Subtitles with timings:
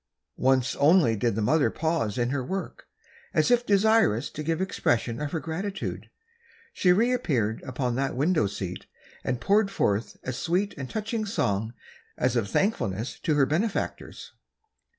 [0.39, 5.27] Once only did the mother pause in her work—as if desirous to give expression to
[5.27, 6.09] her gratitude,
[6.73, 8.87] she reappeared upon the window seat,
[9.23, 11.75] and poured forth a sweet and touching song,
[12.17, 14.33] as of thankfulness to her benefactors.